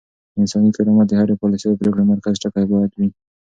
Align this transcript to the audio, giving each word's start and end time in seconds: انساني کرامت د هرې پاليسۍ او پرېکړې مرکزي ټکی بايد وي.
انساني 0.39 0.69
کرامت 0.75 1.07
د 1.09 1.13
هرې 1.19 1.35
پاليسۍ 1.41 1.65
او 1.69 1.79
پرېکړې 1.81 2.03
مرکزي 2.11 2.37
ټکی 2.43 2.65
بايد 2.71 2.91
وي. 2.99 3.07